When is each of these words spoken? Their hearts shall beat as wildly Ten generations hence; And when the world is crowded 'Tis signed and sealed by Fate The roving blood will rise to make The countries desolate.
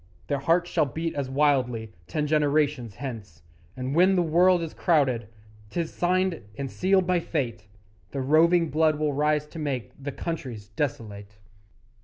Their 0.25 0.39
hearts 0.39 0.71
shall 0.71 0.87
beat 0.87 1.13
as 1.13 1.29
wildly 1.29 1.91
Ten 2.07 2.25
generations 2.25 2.95
hence; 2.95 3.43
And 3.77 3.93
when 3.93 4.15
the 4.15 4.23
world 4.23 4.63
is 4.63 4.73
crowded 4.73 5.27
'Tis 5.69 5.93
signed 5.93 6.41
and 6.57 6.71
sealed 6.71 7.05
by 7.05 7.19
Fate 7.19 7.67
The 8.09 8.21
roving 8.21 8.71
blood 8.71 8.95
will 8.97 9.13
rise 9.13 9.45
to 9.49 9.59
make 9.59 9.91
The 10.03 10.11
countries 10.11 10.69
desolate. 10.69 11.37